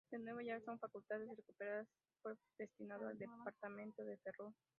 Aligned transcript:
De 0.09 0.17
nuevo 0.17 0.41
ya 0.41 0.59
con 0.61 0.73
sus 0.73 0.81
facultades 0.81 1.29
recuperadas, 1.29 1.87
fue 2.23 2.33
destinado 2.57 3.07
al 3.07 3.17
departamento 3.19 4.03
de 4.03 4.17
Ferrol. 4.17 4.51